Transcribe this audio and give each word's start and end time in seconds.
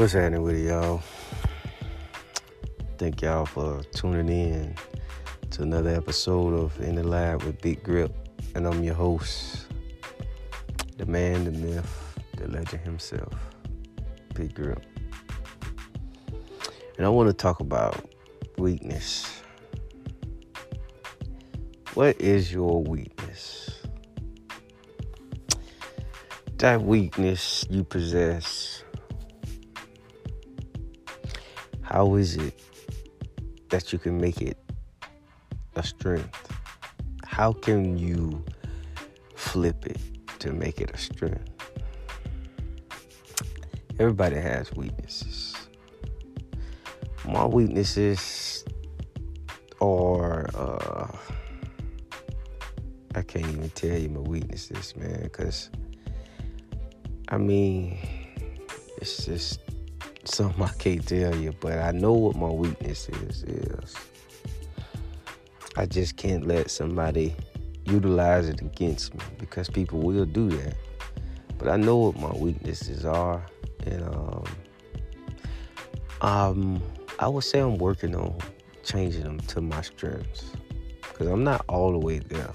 What's 0.00 0.14
happening 0.14 0.40
with 0.40 0.56
y'all? 0.58 1.02
Thank 2.96 3.20
y'all 3.20 3.44
for 3.44 3.82
tuning 3.92 4.30
in 4.30 4.74
to 5.50 5.62
another 5.62 5.90
episode 5.90 6.54
of 6.54 6.80
In 6.80 6.94
the 6.94 7.02
Lab 7.02 7.42
with 7.42 7.60
Big 7.60 7.82
Grip. 7.82 8.10
And 8.54 8.66
I'm 8.66 8.82
your 8.82 8.94
host, 8.94 9.66
the 10.96 11.04
man, 11.04 11.44
the 11.44 11.50
myth, 11.50 12.18
the 12.38 12.48
legend 12.48 12.80
himself, 12.82 13.34
Big 14.32 14.54
Grip. 14.54 14.82
And 16.96 17.04
I 17.04 17.10
want 17.10 17.28
to 17.28 17.34
talk 17.34 17.60
about 17.60 18.02
weakness. 18.56 19.42
What 21.92 22.18
is 22.18 22.50
your 22.50 22.82
weakness? 22.82 23.82
That 26.56 26.80
weakness 26.80 27.66
you 27.68 27.84
possess, 27.84 28.82
how 31.90 32.14
is 32.14 32.36
it 32.36 32.62
that 33.68 33.92
you 33.92 33.98
can 33.98 34.16
make 34.20 34.40
it 34.40 34.56
a 35.74 35.82
strength? 35.82 36.52
How 37.24 37.52
can 37.52 37.98
you 37.98 38.44
flip 39.34 39.86
it 39.86 39.98
to 40.38 40.52
make 40.52 40.80
it 40.80 40.92
a 40.92 40.96
strength? 40.96 41.50
Everybody 43.98 44.36
has 44.36 44.72
weaknesses. 44.72 45.56
My 47.26 47.44
weaknesses 47.44 48.64
are, 49.80 50.48
uh, 50.54 51.08
I 53.16 53.22
can't 53.22 53.46
even 53.46 53.68
tell 53.70 53.98
you 53.98 54.10
my 54.10 54.20
weaknesses, 54.20 54.94
man, 54.96 55.22
because 55.24 55.70
I 57.28 57.36
mean, 57.36 57.98
it's 58.96 59.26
just 59.26 59.60
something 60.24 60.62
I 60.62 60.72
can't 60.78 61.06
tell 61.06 61.34
you, 61.34 61.52
but 61.60 61.78
I 61.78 61.92
know 61.92 62.12
what 62.12 62.36
my 62.36 62.48
weakness 62.48 63.08
is. 63.08 63.42
Is 63.44 63.96
I 65.76 65.86
just 65.86 66.16
can't 66.16 66.46
let 66.46 66.70
somebody 66.70 67.34
utilize 67.84 68.48
it 68.48 68.60
against 68.60 69.14
me 69.14 69.24
because 69.38 69.68
people 69.68 70.00
will 70.00 70.24
do 70.24 70.48
that. 70.50 70.74
But 71.58 71.68
I 71.68 71.76
know 71.76 71.96
what 71.96 72.18
my 72.18 72.32
weaknesses 72.32 73.04
are, 73.04 73.44
and 73.86 74.02
um, 74.02 74.44
um, 76.20 76.82
I 77.18 77.28
would 77.28 77.44
say 77.44 77.60
I'm 77.60 77.78
working 77.78 78.14
on 78.14 78.38
changing 78.84 79.24
them 79.24 79.40
to 79.40 79.60
my 79.60 79.82
strengths 79.82 80.52
because 81.00 81.28
I'm 81.28 81.44
not 81.44 81.64
all 81.68 81.92
the 81.92 81.98
way 81.98 82.18
there. 82.18 82.52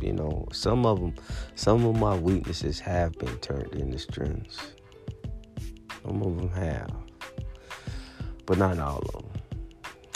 You 0.00 0.12
know, 0.12 0.46
some 0.52 0.86
of 0.86 1.00
them, 1.00 1.14
some 1.54 1.84
of 1.84 1.96
my 1.96 2.16
weaknesses 2.16 2.78
have 2.80 3.18
been 3.18 3.36
turned 3.38 3.74
into 3.74 3.98
strengths. 3.98 4.75
Some 6.06 6.22
of 6.22 6.36
them 6.36 6.50
have, 6.50 6.90
but 8.46 8.58
not 8.58 8.78
all 8.78 8.98
of 8.98 9.12
them. 9.12 9.42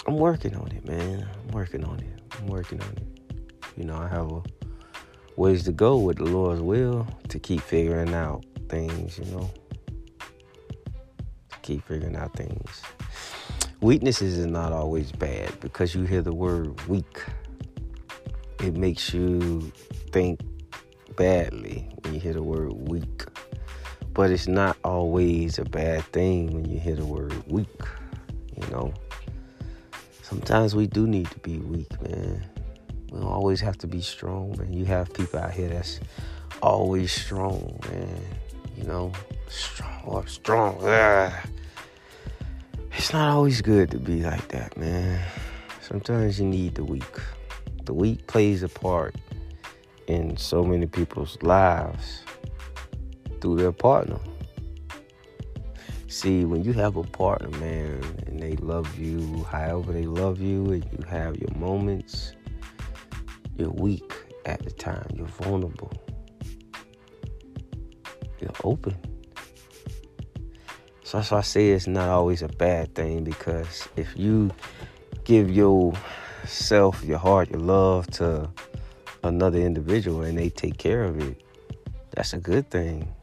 I'm 0.07 0.17
working 0.17 0.55
on 0.55 0.71
it, 0.71 0.87
man. 0.87 1.29
I'm 1.35 1.49
working 1.53 1.85
on 1.85 1.99
it. 1.99 2.23
I'm 2.39 2.47
working 2.47 2.81
on 2.81 2.91
it. 2.91 3.37
You 3.77 3.85
know, 3.85 3.97
I 3.97 4.07
have 4.07 4.31
a 4.31 4.43
ways 5.37 5.65
to 5.65 5.73
go 5.73 5.99
with 5.99 6.19
the 6.19 6.25
Lord's 6.25 6.63
will 6.63 7.09
to 7.29 7.41
keep 7.41 7.61
figuring 7.61 8.15
out 8.15 8.45
things. 8.69 9.19
You 9.19 9.25
know, 9.33 9.51
to 11.51 11.59
keep 11.63 11.85
figuring 11.89 12.15
out 12.15 12.37
things. 12.37 12.83
Weaknesses 13.81 14.39
is 14.39 14.47
not 14.47 14.73
always 14.73 15.11
bad 15.11 15.59
because 15.59 15.95
you 15.95 16.05
hear 16.05 16.23
the 16.23 16.35
word 16.35 16.81
weak 16.87 17.25
it 18.63 18.77
makes 18.77 19.13
you 19.15 19.73
think 20.13 20.41
badly 21.17 21.89
when 22.03 22.15
you 22.15 22.21
hear 22.21 22.35
the 22.35 22.43
word 22.43 22.73
weak. 22.89 23.25
But 24.13 24.31
it's 24.31 24.49
not 24.49 24.77
always 24.85 25.59
a 25.59 25.65
bad 25.65 26.05
thing 26.13 26.53
when 26.53 26.65
you 26.65 26.79
hear 26.79 26.97
the 26.97 27.05
word 27.05 27.33
weak, 27.47 27.69
you 28.57 28.67
know. 28.69 28.93
Sometimes 30.23 30.75
we 30.75 30.87
do 30.87 31.07
need 31.07 31.31
to 31.31 31.39
be 31.41 31.59
weak, 31.59 31.91
man. 32.03 32.45
We 33.11 33.21
don't 33.21 33.29
always 33.29 33.61
have 33.61 33.79
to 33.79 33.87
be 33.87 34.01
strong, 34.01 34.57
man. 34.59 34.73
You 34.73 34.85
have 34.85 35.13
people 35.13 35.39
out 35.39 35.53
here 35.53 35.69
that's 35.69 36.01
always 36.63 37.13
strong, 37.13 37.81
man. 37.91 38.21
You 38.77 38.85
know, 38.85 39.13
strong 39.49 40.27
strong. 40.27 40.79
Ah. 40.83 41.43
It's 42.93 43.13
not 43.13 43.31
always 43.31 43.63
good 43.63 43.91
to 43.93 43.99
be 43.99 44.23
like 44.23 44.49
that, 44.49 44.77
man. 44.77 45.21
Sometimes 45.81 46.39
you 46.41 46.47
need 46.47 46.75
the 46.75 46.85
weak 46.85 47.21
the 47.91 47.95
weak 47.95 48.25
plays 48.29 48.63
a 48.63 48.69
part 48.69 49.17
in 50.07 50.37
so 50.37 50.63
many 50.63 50.87
people's 50.87 51.37
lives 51.43 52.23
through 53.41 53.57
their 53.57 53.73
partner. 53.73 54.19
See, 56.11 56.45
when 56.45 56.65
you 56.65 56.73
have 56.73 56.97
a 56.97 57.05
partner, 57.05 57.49
man, 57.59 58.03
and 58.27 58.41
they 58.41 58.57
love 58.57 58.99
you 58.99 59.45
however 59.45 59.93
they 59.93 60.07
love 60.07 60.41
you, 60.41 60.73
and 60.73 60.85
you 60.93 61.05
have 61.09 61.37
your 61.37 61.55
moments, 61.55 62.33
you're 63.57 63.71
weak 63.71 64.13
at 64.45 64.61
the 64.65 64.73
time, 64.73 65.07
you're 65.15 65.27
vulnerable, 65.27 65.93
you're 68.41 68.51
open. 68.65 68.97
So 71.05 71.19
that's 71.19 71.31
why 71.31 71.39
I 71.39 71.43
say 71.43 71.71
it's 71.71 71.87
not 71.87 72.09
always 72.09 72.43
a 72.43 72.49
bad 72.49 72.95
thing 72.95 73.23
because 73.23 73.89
if 73.97 74.17
you 74.17 74.51
give 75.25 75.51
your 75.51 75.93
self, 76.45 77.05
your 77.05 77.19
heart, 77.19 77.51
your 77.51 77.61
love 77.61 78.09
to 78.13 78.51
another 79.23 79.59
individual 79.59 80.23
and 80.23 80.37
they 80.37 80.51
take 80.51 80.77
care 80.77 81.05
of 81.05 81.21
it, 81.21 81.41
that's 82.11 82.33
a 82.33 82.39
good 82.39 82.69
thing 82.71 83.15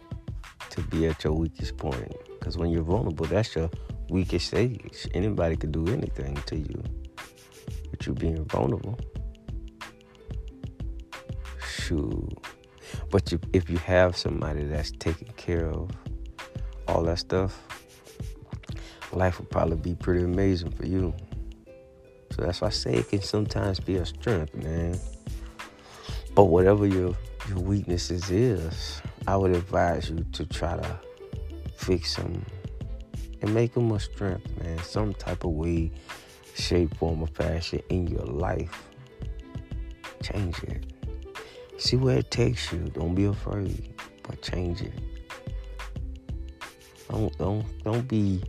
to 0.78 0.84
be 0.84 1.08
at 1.08 1.24
your 1.24 1.34
weakest 1.34 1.76
point. 1.78 2.14
Because 2.40 2.56
when 2.56 2.70
you're 2.70 2.84
vulnerable, 2.84 3.26
that's 3.26 3.56
your 3.56 3.70
weakest 4.10 4.48
stage. 4.48 5.08
Anybody 5.16 5.56
could 5.56 5.72
do 5.72 5.88
anything 5.88 6.36
to 6.46 6.56
you, 6.56 6.84
but 7.90 8.06
you 8.06 8.14
being 8.14 8.46
vulnerable. 8.46 8.98
Shoot. 11.68 12.30
But 13.10 13.32
you, 13.32 13.40
if 13.54 13.72
you 13.72 13.78
have 13.78 14.16
somebody 14.16 14.66
that's 14.66 14.92
taking 15.00 15.30
care 15.30 15.68
of 15.68 15.90
all 16.88 17.02
that 17.04 17.18
stuff, 17.18 17.60
life 19.12 19.40
will 19.40 19.48
probably 19.48 19.78
be 19.78 19.96
pretty 19.96 20.24
amazing 20.24 20.72
for 20.72 20.86
you. 20.86 21.12
So 22.32 22.44
that's 22.44 22.62
why 22.62 22.68
I 22.68 22.72
say 22.72 22.94
it 22.94 23.10
can 23.10 23.24
sometimes 23.24 23.80
be 23.80 23.96
a 23.96 24.06
strength, 24.06 24.54
man. 24.54 25.00
But 26.36 26.46
whatever 26.46 26.86
your 26.86 27.16
your 27.50 27.60
weaknesses 27.60 28.30
is, 28.30 29.02
I 29.28 29.36
would 29.36 29.52
advise 29.52 30.10
you 30.10 30.26
to 30.32 30.46
try 30.46 30.78
to 30.78 31.00
fix 31.76 32.16
them 32.16 32.44
and 33.42 33.54
make 33.54 33.74
them 33.74 33.92
a 33.92 34.00
strength, 34.00 34.50
man. 34.64 34.80
Some 34.80 35.14
type 35.14 35.44
of 35.44 35.52
way, 35.52 35.92
shape, 36.56 36.98
form, 36.98 37.22
or 37.22 37.28
fashion 37.28 37.82
in 37.90 38.08
your 38.08 38.26
life. 38.26 38.90
Change 40.24 40.58
it. 40.64 40.86
See 41.78 41.98
where 41.98 42.18
it 42.18 42.32
takes 42.32 42.72
you. 42.72 42.80
Don't 42.94 43.14
be 43.14 43.26
afraid, 43.26 43.94
but 44.24 44.42
change 44.42 44.82
it. 44.82 44.94
Don't 47.10 47.38
don't 47.38 47.84
don't 47.84 48.08
be 48.08 48.42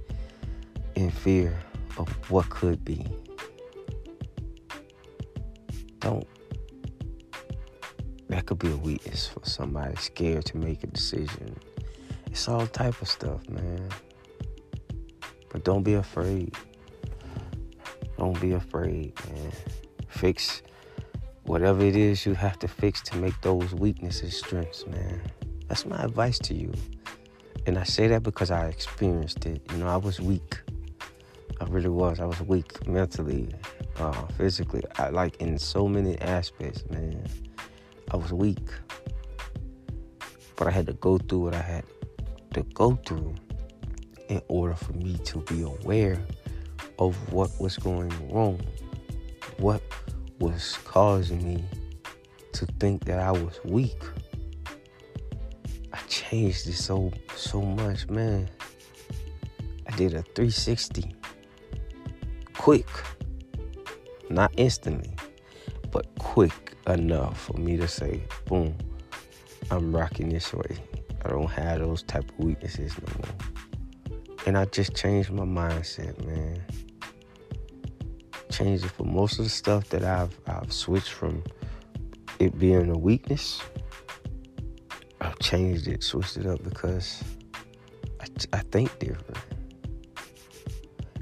in 0.95 1.11
fear 1.11 1.61
of 1.99 2.09
what 2.31 2.49
could 2.49 2.85
be 2.85 3.05
don't 6.01 6.27
that 8.39 8.47
could 8.47 8.61
be 8.61 8.71
a 8.71 8.77
weakness 8.77 9.27
for 9.27 9.41
somebody 9.43 9.97
scared 9.97 10.45
to 10.45 10.57
make 10.57 10.85
a 10.85 10.87
decision. 10.87 11.59
It's 12.27 12.47
all 12.47 12.69
type 12.69 13.03
of 13.03 13.09
stuff, 13.09 13.49
man. 13.49 13.89
But 15.51 15.65
don't 15.65 15.83
be 15.83 15.95
afraid. 15.95 16.55
Don't 18.17 18.41
be 18.41 18.53
afraid, 18.53 19.13
man. 19.29 19.51
Fix 20.07 20.63
whatever 21.47 21.83
it 21.83 21.97
is 21.97 22.25
you 22.25 22.35
have 22.35 22.61
to 22.61 22.69
fix 22.69 23.03
to 23.03 23.17
make 23.17 23.35
those 23.41 23.75
weaknesses 23.75 24.37
strengths, 24.37 24.87
man. 24.87 25.21
That's 25.67 25.85
my 25.85 26.01
advice 26.01 26.39
to 26.41 26.55
you. 26.55 26.73
And 27.67 27.77
I 27.77 27.83
say 27.83 28.07
that 28.07 28.23
because 28.23 28.53
I 28.53 28.67
experienced 28.69 29.47
it. 29.47 29.61
You 29.73 29.79
know, 29.79 29.89
I 29.89 29.97
was 29.97 30.21
weak. 30.21 30.61
I 31.61 31.65
really 31.65 31.89
was. 31.89 32.21
I 32.21 32.27
was 32.27 32.41
weak 32.43 32.87
mentally, 32.87 33.49
uh, 33.97 34.27
physically, 34.37 34.85
I, 34.97 35.09
like 35.09 35.39
in 35.39 35.59
so 35.59 35.89
many 35.89 36.17
aspects, 36.21 36.85
man. 36.89 37.27
I 38.11 38.17
was 38.17 38.33
weak, 38.33 38.69
but 40.57 40.67
I 40.67 40.71
had 40.71 40.87
to 40.87 40.95
go 40.95 41.19
through 41.19 41.41
what 41.41 41.55
I 41.55 41.61
had 41.61 41.85
to 42.55 42.63
go 42.75 42.99
through 43.05 43.35
in 44.29 44.41
order 44.49 44.75
for 44.75 44.93
me 44.95 45.19
to 45.25 45.39
be 45.41 45.63
aware 45.63 46.19
of 46.99 47.15
what 47.33 47.51
was 47.61 47.77
going 47.77 48.13
wrong, 48.33 48.61
what 49.59 49.83
was 50.39 50.79
causing 50.85 51.47
me 51.47 51.65
to 52.53 52.67
think 52.81 53.05
that 53.05 53.19
I 53.19 53.33
was 53.33 53.61
weak. 53.65 54.03
I 55.93 55.99
changed 56.09 56.67
it 56.67 56.75
so 56.75 57.13
so 57.37 57.61
much, 57.61 58.09
man. 58.09 58.49
I 59.87 59.97
did 59.97 60.15
a 60.15 60.23
360 60.23 61.15
quick 62.55 62.89
not 64.31 64.53
instantly, 64.57 65.15
but 65.91 66.07
quick 66.19 66.75
enough 66.89 67.41
for 67.41 67.55
me 67.55 67.77
to 67.77 67.89
say, 67.89 68.23
boom, 68.47 68.77
I'm 69.71 69.95
rocking 69.95 70.29
this 70.29 70.53
way. 70.53 70.79
I 71.25 71.31
don't 71.31 71.51
have 71.51 71.81
those 71.81 72.03
type 72.03 72.29
of 72.31 72.45
weaknesses 72.45 72.95
no 72.99 73.13
more. 73.19 74.19
And 74.47 74.57
I 74.57 74.65
just 74.67 74.95
changed 74.95 75.31
my 75.31 75.45
mindset, 75.45 76.25
man. 76.25 76.63
Changed 78.51 78.85
it 78.85 78.91
for 78.93 79.05
most 79.05 79.39
of 79.39 79.45
the 79.45 79.51
stuff 79.51 79.89
that 79.91 80.05
I've 80.05 80.39
I've 80.47 80.73
switched 80.73 81.11
from 81.11 81.43
it 82.39 82.59
being 82.59 82.91
a 82.91 82.97
weakness. 82.97 83.61
I've 85.21 85.39
changed 85.41 85.87
it, 85.89 86.03
switched 86.03 86.37
it 86.37 86.47
up 86.47 86.63
because 86.63 87.23
I, 88.21 88.27
I 88.53 88.61
think 88.61 88.99
different. 88.99 89.39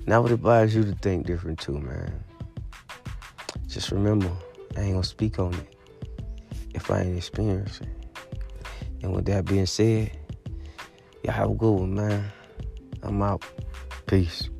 Now 0.06 0.16
I 0.16 0.19
would 0.20 0.32
advise 0.32 0.76
you 0.76 0.84
to 0.84 0.92
think 0.92 1.26
different 1.26 1.58
too, 1.58 1.80
man. 1.80 2.22
Just 3.66 3.90
remember, 3.90 4.30
I 4.76 4.81
ain't 4.81 4.93
gonna 4.93 5.05
speak 5.05 5.38
on 5.38 5.55
it 5.55 5.76
if 6.75 6.90
I 6.90 7.00
ain't 7.00 7.17
experiencing. 7.17 7.90
And 9.02 9.14
with 9.14 9.25
that 9.26 9.44
being 9.44 9.67
said, 9.67 10.11
y'all 11.25 11.32
have 11.32 11.50
a 11.50 11.55
good 11.55 11.73
one, 11.73 11.94
man. 11.94 12.25
I'm 13.02 13.23
out. 13.23 13.43
Peace. 14.06 14.50